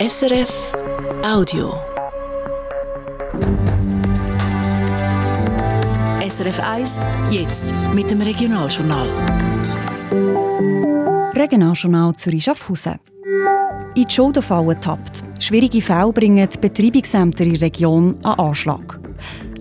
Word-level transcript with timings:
SRF 0.00 0.72
Audio. 1.22 1.74
SRF 6.26 6.58
1, 6.58 6.98
jetzt 7.30 7.74
mit 7.94 8.10
dem 8.10 8.22
Regionaljournal. 8.22 9.06
Regionaljournal 11.34 12.16
Zürich-Schaffhausen. 12.16 12.96
In 13.94 14.06
die 14.06 14.10
Schuldenfalle 14.10 14.80
tappt. 14.80 15.22
Schwierige 15.38 15.82
Fälle 15.82 16.14
bringen 16.14 16.48
die 16.48 16.58
Betreibungsämter 16.58 17.44
in 17.44 17.52
der 17.52 17.60
Region 17.60 18.16
an 18.22 18.38
Anschlag. 18.38 18.98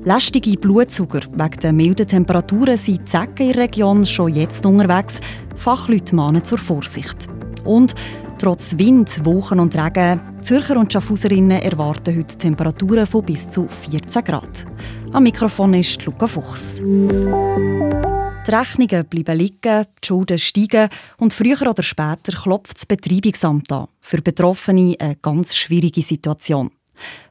Lästige 0.05 0.57
Blutzucker 0.57 1.19
wegen 1.33 1.59
der 1.59 1.73
milden 1.73 2.07
Temperaturen 2.07 2.77
sind 2.77 2.99
die 2.99 3.03
Zecken 3.03 3.47
in 3.47 3.51
der 3.51 3.63
Region 3.63 4.05
schon 4.05 4.33
jetzt 4.33 4.65
unterwegs. 4.65 5.19
Fachleute 5.57 6.15
mahnen 6.15 6.45
zur 6.45 6.59
Vorsicht. 6.59 7.27
Und 7.65 7.93
trotz 8.39 8.77
Wind, 8.77 9.25
Wochen 9.25 9.59
und 9.59 9.75
Regen, 9.75 10.21
Zürcher 10.41 10.77
und 10.77 10.91
Schaffhauserinnen 10.91 11.61
erwarten 11.61 12.17
heute 12.17 12.37
Temperaturen 12.37 13.05
von 13.05 13.25
bis 13.25 13.49
zu 13.49 13.67
14 13.67 14.23
Grad. 14.23 14.65
Am 15.11 15.23
Mikrofon 15.23 15.73
ist 15.73 16.03
Luca 16.05 16.25
Fuchs. 16.25 16.77
Die 16.77 18.51
Rechnungen 18.51 19.05
bleiben 19.05 19.37
liegen, 19.37 19.85
die 20.01 20.07
Schulden 20.07 20.39
steigen 20.39 20.89
und 21.17 21.33
früher 21.33 21.61
oder 21.61 21.83
später 21.83 22.31
klopft 22.31 22.77
das 22.77 22.85
Betreibungsamt 22.85 23.71
an. 23.73 23.89
Für 23.99 24.21
Betroffene 24.21 24.95
eine 24.99 25.17
ganz 25.17 25.55
schwierige 25.57 26.01
Situation. 26.01 26.71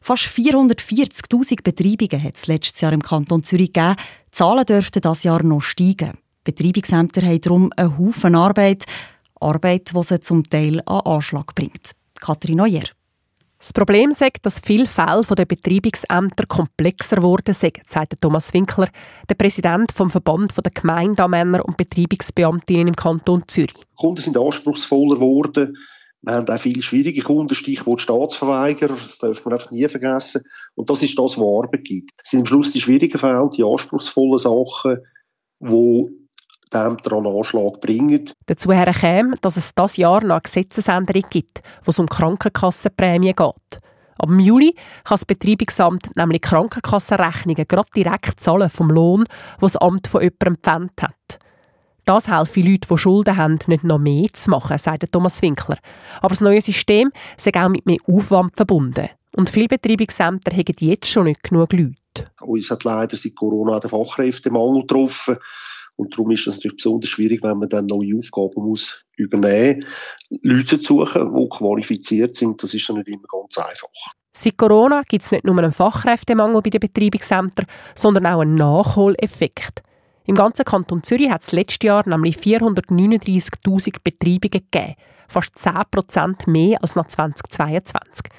Fast 0.03 0.25
440.000 0.25 1.63
Betreibungen 1.63 2.23
hat 2.23 2.37
es 2.37 2.47
letztes 2.47 2.81
Jahr 2.83 2.93
im 2.93 3.03
Kanton 3.03 3.43
Zürich 3.43 3.73
gegeben. 3.73 3.97
Die 4.27 4.31
Zahlen 4.33 4.67
dürften 4.67 5.01
das 5.01 5.23
Jahr 5.23 5.43
noch 5.43 5.63
steigen. 5.63 6.19
Betreibungsämter 6.45 7.23
haben 7.23 7.41
darum 7.41 7.71
einen 7.77 7.99
Haufen 7.99 8.35
Arbeit. 8.35 8.85
Arbeit, 9.41 9.93
die 9.95 10.03
sie 10.03 10.21
zum 10.21 10.45
Teil 10.45 10.81
an 10.87 11.01
Anschlag 11.01 11.55
bringt. 11.55 11.93
Katrin 12.21 12.57
Neuer. 12.57 12.85
Das 13.59 13.73
Problem 13.73 14.11
ist, 14.11 14.23
dass 14.43 14.61
viele 14.61 14.87
Fälle 14.87 15.23
der 15.37 15.45
Betreibungsämter 15.45 16.47
komplexer 16.47 17.17
geworden 17.17 17.53
sind, 17.53 17.79
sagt 17.89 18.21
Thomas 18.21 18.55
Winkler, 18.55 18.89
der 19.29 19.35
Präsident 19.35 19.91
vom 19.91 20.11
Verband 20.11 20.55
der 20.57 20.71
Gemeindeanmänner 20.71 21.65
und 21.65 21.77
Betreibungsbeamtinnen 21.77 22.89
im 22.89 22.97
Kanton 22.97 23.43
Zürich. 23.49 23.75
Die 23.75 23.97
Kunden 23.97 24.23
sind 24.23 24.39
anspruchsvoller 24.39 25.17
geworden. 25.17 25.77
Wir 26.23 26.35
haben 26.35 26.49
auch 26.49 26.59
viele 26.59 26.83
schwierige 26.83 27.23
Kunden, 27.23 27.55
Stichwort 27.55 28.01
Staatsverweigerer, 28.01 28.95
das 28.95 29.19
darf 29.19 29.45
man 29.45 29.55
einfach 29.55 29.73
nie 29.73 29.89
vergessen. 29.89 30.43
Und 30.77 30.89
das 30.91 31.03
ist 31.03 31.19
das, 31.19 31.37
was 31.37 31.65
Arbeit 31.65 31.85
gibt. 31.85 32.11
Es 32.23 32.31
sind 32.31 32.41
am 32.41 32.47
Schluss 32.47 32.71
die 32.71 32.81
schwierigen 32.81 33.19
Fälle, 33.19 33.51
die 33.57 33.65
anspruchsvollen 33.65 34.39
Sachen, 34.39 34.99
die 35.61 36.28
die 36.73 36.77
Ämter 36.77 37.13
an 37.13 37.27
Anschlag 37.27 37.81
bringen. 37.81 38.31
Dazu 38.47 38.69
käme, 38.69 39.35
dass 39.41 39.57
es 39.57 39.75
das 39.75 39.97
Jahr 39.97 40.23
noch 40.23 40.37
eine 40.37 40.41
Gesetzesänderung 40.43 41.25
gibt, 41.31 41.61
wo 41.85 41.91
es 41.91 41.99
um 41.99 42.09
Krankenkassenprämien 42.09 43.35
geht. 43.35 43.81
Ab 44.19 44.31
Juli 44.37 44.73
kann 44.73 45.15
das 45.15 45.25
Betreibungsamt 45.25 46.17
nämlich 46.17 46.43
Krankenkassenrechnungen 46.43 47.69
gerade 47.69 47.91
direkt 47.95 48.41
zahlen 48.41 48.69
vom 48.69 48.91
Lohn, 48.91 49.25
den 49.25 49.61
das 49.61 49.77
Amt 49.77 50.09
von 50.09 50.23
jemandem 50.23 50.55
empfängt 50.55 51.03
hat. 51.03 51.39
Das 52.05 52.27
helfe 52.27 52.61
Leuten, 52.61 52.89
die 52.91 52.99
Schulden 52.99 53.37
haben, 53.37 53.59
nicht 53.67 53.85
noch 53.85 53.99
mehr 53.99 54.29
zu 54.33 54.51
machen, 54.51 54.79
sagt 54.79 55.13
Thomas 55.13 55.43
Winkler. 55.43 55.77
Aber 56.21 56.31
das 56.31 56.41
neue 56.41 56.61
System 56.61 57.13
sei 57.37 57.53
auch 57.55 57.69
mit 57.69 57.85
mehr 57.85 57.99
Aufwand 58.07 58.57
verbunden. 58.57 59.11
Und 59.37 59.51
viele 59.51 59.69
Betreibungsämter 59.69 60.51
haben 60.51 60.75
jetzt 60.81 61.07
schon 61.07 61.25
nicht 61.25 61.43
genug 61.43 61.73
Leute. 61.73 62.31
Uns 62.41 62.71
hat 62.71 62.85
leider 62.85 63.17
seit 63.17 63.37
Corona 63.37 63.79
den 63.79 63.91
Fachkräftemangel 63.91 64.81
getroffen. 64.81 65.37
Und 65.99 66.13
darum 66.13 66.31
ist 66.31 66.47
es 66.47 66.55
natürlich 66.55 66.77
besonders 66.77 67.11
schwierig, 67.11 67.43
wenn 67.43 67.59
man 67.59 67.69
dann 67.69 67.87
neue 67.87 68.17
Aufgaben 68.17 68.65
muss 68.65 69.05
übernehmen 69.17 69.85
muss. 70.31 70.39
Leute 70.43 70.79
zu 70.79 71.05
suchen, 71.05 71.35
die 71.35 71.49
qualifiziert 71.49 72.35
sind, 72.37 72.63
das 72.63 72.73
ist 72.73 72.89
dann 72.89 72.99
nicht 72.99 73.09
immer 73.09 73.27
ganz 73.29 73.59
einfach. 73.59 73.89
Seit 74.33 74.57
Corona 74.57 75.03
gibt 75.09 75.25
es 75.25 75.33
nicht 75.33 75.45
nur 75.45 75.59
einen 75.59 75.73
Fachkräftemangel 75.73 76.63
bei 76.63 76.71
den 76.71 76.81
Betreibungsämtern, 76.81 77.67
sondern 77.97 78.27
auch 78.27 78.41
einen 78.41 78.55
Nachholeffekt. 78.55 79.83
Im 80.27 80.37
ganzen 80.37 80.65
Kanton 80.65 81.03
Zürich 81.03 81.31
hat 81.31 81.43
es 81.43 81.51
letztes 81.51 81.85
Jahr 81.87 82.09
nämlich 82.09 82.37
439.000 82.37 83.97
Betreibungen 84.05 84.41
gegeben, 84.71 84.95
fast 85.27 85.57
10% 85.57 86.49
mehr 86.49 86.81
als 86.81 86.95
nach 86.95 87.09
2022. 87.09 88.31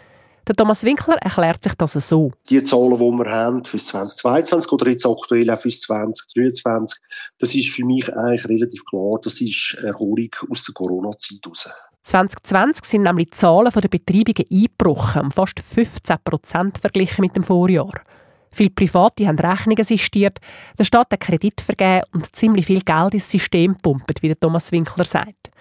Der 0.50 0.56
Thomas 0.56 0.84
Winkler 0.84 1.18
erklärt 1.18 1.62
sich 1.62 1.76
das 1.76 1.94
so. 1.94 2.32
Die 2.50 2.64
Zahlen, 2.64 2.98
die 2.98 3.04
wir 3.04 3.32
haben 3.32 3.64
für 3.64 3.78
2022 3.78 4.72
oder 4.72 4.90
jetzt 4.90 5.06
aktuell 5.06 5.48
auch 5.52 5.60
für 5.60 5.70
2023, 5.70 7.00
das 7.38 7.54
ist 7.54 7.70
für 7.70 7.86
mich 7.86 8.12
eigentlich 8.12 8.50
relativ 8.50 8.84
klar, 8.84 9.20
das 9.22 9.40
ist 9.42 9.78
Erholung 9.84 10.32
aus 10.50 10.64
der 10.64 10.74
Corona-Zeit 10.74 11.38
heraus. 11.44 11.70
2020 12.02 12.84
sind 12.84 13.04
nämlich 13.04 13.28
die 13.28 13.38
Zahlen 13.38 13.72
der 13.72 13.90
Betreibungen 13.90 14.46
eingebrochen, 14.52 15.22
um 15.22 15.30
fast 15.32 15.60
15 15.60 16.18
Prozent 16.24 16.80
verglichen 16.80 17.22
mit 17.22 17.36
dem 17.36 17.44
Vorjahr. 17.44 18.02
Viele 18.50 18.72
Private 18.72 19.28
haben 19.28 19.38
Rechnungen 19.38 19.84
sistiert, 19.84 20.40
der 20.80 20.84
Staat 20.84 21.12
einen 21.12 21.20
Kredit 21.20 21.62
vergeben 21.62 22.08
und 22.12 22.36
ziemlich 22.36 22.66
viel 22.66 22.82
Geld 22.82 23.14
ins 23.14 23.30
System 23.30 23.76
pumpt, 23.76 24.24
wie 24.24 24.34
Thomas 24.34 24.72
Winkler 24.72 25.06
sagt. 25.06 25.52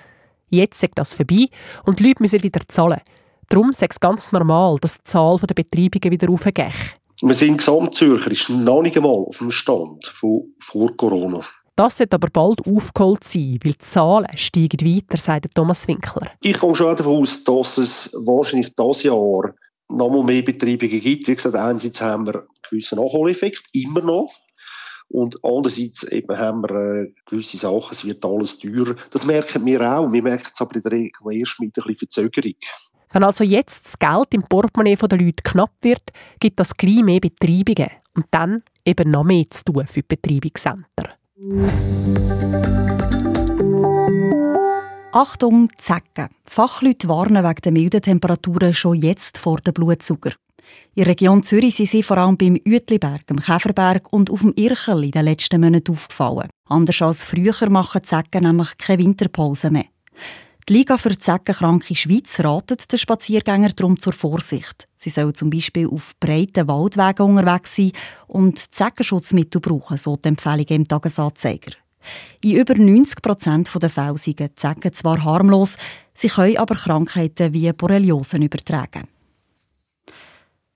Jetzt 0.48 0.82
ist 0.82 0.92
das 0.94 1.12
vorbei 1.12 1.48
und 1.84 1.98
die 1.98 2.04
Leute 2.04 2.22
müssen 2.22 2.42
wieder 2.42 2.62
zahlen. 2.66 3.02
Darum 3.48 3.70
ist 3.70 3.82
es 3.82 3.98
ganz 3.98 4.30
normal, 4.30 4.76
dass 4.80 4.98
die 4.98 5.04
Zahl 5.04 5.38
der 5.38 5.54
Betreibungen 5.54 6.12
wieder 6.12 6.30
aufgeht. 6.30 6.74
Wir 7.22 7.34
sind 7.34 7.58
Gesamtzürcher, 7.58 8.30
ist 8.30 8.50
noch 8.50 8.82
nicht 8.82 8.96
einmal 8.96 9.12
auf 9.12 9.38
dem 9.38 9.50
Stand 9.50 10.06
von 10.06 10.52
vor 10.60 10.96
Corona. 10.96 11.44
Das 11.74 11.96
sollte 11.96 12.16
aber 12.16 12.28
bald 12.28 12.66
aufgeholt 12.66 13.24
sein, 13.24 13.58
weil 13.64 13.72
die 13.72 13.78
Zahlen 13.78 14.26
steigen 14.36 14.80
weiter, 14.80 15.16
sagt 15.16 15.54
Thomas 15.54 15.88
Winkler. 15.88 16.32
Ich 16.40 16.60
gehe 16.60 16.74
schon 16.74 16.96
davon 16.96 17.22
aus, 17.22 17.42
dass 17.42 17.78
es 17.78 18.12
wahrscheinlich 18.14 18.74
dieses 18.74 19.04
Jahr 19.04 19.54
noch 19.88 20.10
mal 20.10 20.24
mehr 20.24 20.42
Betreibungen 20.42 21.00
gibt. 21.00 21.26
Wie 21.26 21.34
gesagt, 21.34 21.54
einerseits 21.54 22.00
haben 22.00 22.26
wir 22.26 22.34
einen 22.34 22.46
gewissen 22.68 22.98
Nachholeffekt, 22.98 23.64
immer 23.72 24.02
noch. 24.02 24.30
Und 25.08 25.42
andererseits 25.42 26.02
eben 26.04 26.36
haben 26.36 26.62
wir 26.62 27.02
äh, 27.02 27.12
gewisse 27.24 27.56
Sachen, 27.56 27.92
es 27.92 28.04
wird 28.04 28.24
alles 28.24 28.58
teurer. 28.58 28.94
Das 29.10 29.24
merken 29.24 29.64
wir 29.64 29.80
auch. 29.80 30.12
Wir 30.12 30.22
merken 30.22 30.50
es 30.52 30.60
aber 30.60 30.76
in 30.76 30.82
der 30.82 30.92
Regel 30.92 31.32
erst 31.32 31.60
mit 31.60 31.68
ein 31.68 31.82
bisschen 31.82 31.96
Verzögerung. 31.96 32.54
Wenn 33.10 33.24
also 33.24 33.42
jetzt 33.42 33.86
das 33.86 33.98
Geld 33.98 34.34
im 34.34 34.42
Portemonnaie 34.42 34.96
der 34.96 35.18
Leute 35.18 35.42
knapp 35.42 35.72
wird, 35.80 36.02
gibt 36.40 36.60
das 36.60 36.76
gleich 36.76 37.02
mehr 37.02 37.20
Betreibungen 37.20 37.90
und 38.14 38.26
dann 38.30 38.62
eben 38.84 39.10
noch 39.10 39.24
mehr 39.24 39.44
zu 39.50 39.64
tun 39.64 39.86
für 39.86 40.02
die 40.02 40.16
Betreibungsämter. 40.16 41.14
Achtung, 45.12 45.70
Zecken. 45.78 46.28
Fachleute 46.46 47.08
warnen 47.08 47.44
wegen 47.44 47.62
der 47.62 47.72
milden 47.72 48.02
Temperaturen 48.02 48.74
schon 48.74 48.96
jetzt 48.96 49.38
vor 49.38 49.58
den 49.58 49.72
Blutzucker. 49.72 50.32
In 50.94 51.04
der 51.04 51.06
Region 51.06 51.42
Zürich 51.42 51.76
sind 51.76 51.88
sie 51.88 52.02
vor 52.02 52.18
allem 52.18 52.36
beim 52.36 52.58
Uetliberg, 52.66 53.22
am 53.30 53.40
Käferberg 53.40 54.12
und 54.12 54.30
auf 54.30 54.42
dem 54.42 54.52
Irchel 54.54 55.04
in 55.04 55.12
den 55.12 55.24
letzten 55.24 55.62
Monaten 55.62 55.92
aufgefallen. 55.92 56.50
Anders 56.68 57.00
als 57.00 57.24
früher 57.24 57.70
machen 57.70 58.04
Zecken 58.04 58.44
nämlich 58.44 58.76
keine 58.76 59.02
Winterpause 59.02 59.70
mehr. 59.70 59.86
Die 60.68 60.74
Liga 60.74 60.98
für 60.98 61.16
Zeckenkranke 61.16 61.94
Schweiz 61.94 62.40
ratet 62.40 62.92
den 62.92 62.98
Spaziergängern 62.98 63.72
darum 63.74 63.98
zur 63.98 64.12
Vorsicht. 64.12 64.86
Sie 64.98 65.08
sollen 65.08 65.34
zum 65.34 65.48
Beispiel 65.48 65.88
auf 65.88 66.12
breiten 66.20 66.68
Waldwegen 66.68 67.22
unterwegs 67.22 67.76
sein 67.76 67.92
und 68.26 68.58
Zeckenschutzmittel 68.74 69.62
brauchen, 69.62 69.96
so 69.96 70.18
die 70.18 70.28
Empfehlung 70.28 70.66
im 70.66 70.86
Tagesanzeiger. 70.86 71.72
In 72.42 72.56
über 72.56 72.74
90 72.74 73.22
Prozent 73.22 73.70
der 73.80 73.88
Fälle 73.88 74.18
sind 74.18 74.42
Zecken 74.56 74.92
zwar 74.92 75.24
harmlos, 75.24 75.78
sie 76.12 76.28
können 76.28 76.58
aber 76.58 76.74
Krankheiten 76.74 77.54
wie 77.54 77.72
Borreliosen 77.72 78.42
übertragen. 78.42 79.08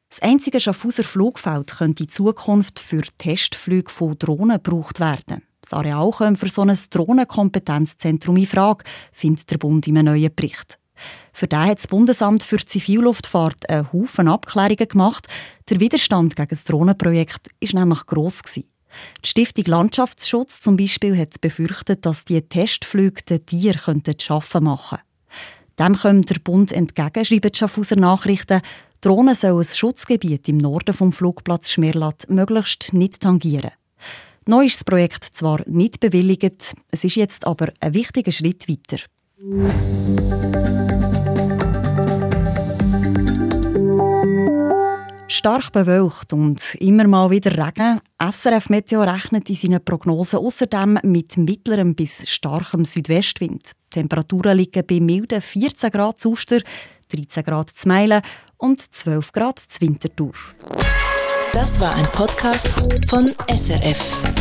Das 0.08 0.22
einzige 0.22 0.58
Schaffhauser 0.58 1.04
Flugfeld 1.04 1.76
könnte 1.76 2.04
in 2.04 2.08
Zukunft 2.08 2.80
für 2.80 3.02
Testflüge 3.18 3.90
von 3.90 4.18
Drohnen 4.18 4.56
gebraucht 4.56 5.00
werden. 5.00 5.42
Das 5.62 5.72
Areal 5.72 6.10
kommt 6.10 6.38
für 6.38 6.48
so 6.48 6.62
ein 6.62 6.78
Drohnenkompetenzzentrum 6.90 8.36
in 8.36 8.46
Frage, 8.46 8.84
findet 9.12 9.50
der 9.50 9.58
Bund 9.58 9.86
in 9.86 9.96
einem 9.96 10.14
neuen 10.14 10.34
Bericht. 10.34 10.78
Für 11.32 11.46
den 11.46 11.60
hat 11.60 11.78
das 11.78 11.88
Bundesamt 11.88 12.42
für 12.42 12.58
Zivilluftfahrt 12.58 13.68
einen 13.70 13.92
Haufen 13.92 14.28
Abklärungen 14.28 14.88
gemacht. 14.88 15.26
Der 15.70 15.80
Widerstand 15.80 16.36
gegen 16.36 16.48
das 16.50 16.64
Drohnenprojekt 16.64 17.48
war 17.60 17.80
nämlich 17.80 18.06
gross. 18.06 18.42
Die 18.54 18.66
Stiftung 19.24 19.64
Landschaftsschutz 19.64 20.60
zum 20.60 20.76
Beispiel 20.76 21.16
hat 21.16 21.40
befürchtet, 21.40 22.04
dass 22.04 22.24
die 22.24 22.42
Testflüge 22.42 23.22
den 23.22 23.46
Tieren 23.46 24.02
schaffen 24.20 24.64
machen 24.64 24.98
Dem 25.78 25.96
kommt 25.96 26.28
der 26.28 26.40
Bund 26.40 26.72
entgegen, 26.72 27.24
schreiben 27.24 27.52
die 27.52 27.58
Schaffhauser 27.58 27.96
Nachrichten. 27.96 28.60
Drohnen 29.00 29.34
sollen 29.34 29.60
ein 29.60 29.64
Schutzgebiet 29.64 30.48
im 30.48 30.58
Norden 30.58 30.94
vom 30.94 31.12
Flugplatz 31.12 31.70
Schmerlat 31.70 32.26
möglichst 32.28 32.92
nicht 32.92 33.20
tangieren. 33.20 33.72
Neu 34.46 34.64
ist 34.64 34.76
das 34.76 34.84
Projekt 34.84 35.24
zwar 35.24 35.60
nicht 35.66 36.00
bewilligt, 36.00 36.74
es 36.90 37.04
ist 37.04 37.14
jetzt 37.14 37.46
aber 37.46 37.72
ein 37.78 37.94
wichtiger 37.94 38.32
Schritt 38.32 38.66
weiter. 38.68 38.98
Stark 45.28 45.72
bewölkt 45.72 46.32
und 46.32 46.74
immer 46.80 47.06
mal 47.06 47.30
wieder 47.30 47.52
Regen. 47.52 48.00
SRF 48.20 48.68
Meteo 48.68 49.02
rechnet 49.02 49.48
in 49.48 49.56
seinen 49.56 49.84
Prognosen 49.84 50.40
außerdem 50.40 50.98
mit 51.04 51.36
mittlerem 51.36 51.94
bis 51.94 52.28
starkem 52.28 52.84
Südwestwind. 52.84 53.62
Die 53.64 54.00
Temperaturen 54.00 54.56
liegen 54.56 54.84
bei 54.86 55.00
milden 55.00 55.40
14 55.40 55.90
Grad 55.90 56.18
zu 56.18 56.32
Uster, 56.32 56.60
13 57.10 57.44
Grad 57.44 57.70
zu 57.70 57.88
Meilen 57.88 58.22
und 58.58 58.80
12 58.80 59.32
Grad 59.32 59.60
zu 59.60 59.80
Winterthur. 59.80 60.32
Das 61.52 61.78
war 61.80 61.94
ein 61.94 62.06
Podcast 62.12 62.70
von 63.08 63.34
SRF. 63.46 64.31